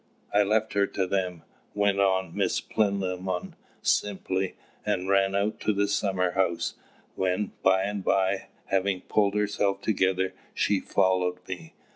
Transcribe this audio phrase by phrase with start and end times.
[0.33, 1.43] I left her to them,"
[1.75, 3.53] went on Miss Plinlimmon,
[3.83, 6.73] simply, "and ran out to the summer house,
[7.13, 11.75] when by and by, having pulled herself together, she followed me.